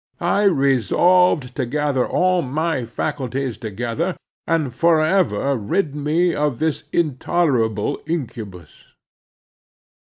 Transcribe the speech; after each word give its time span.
I 0.19 0.45
resolved 0.45 1.53
to 1.57 1.67
gather 1.67 2.07
all 2.07 2.41
my 2.41 2.85
faculties 2.85 3.55
together, 3.59 4.17
and 4.47 4.73
for 4.73 4.99
ever 5.05 5.55
rid 5.55 5.93
me 5.95 6.33
of 6.33 6.57
this 6.57 6.85
intolerable 6.91 8.01
incubus. 8.07 8.95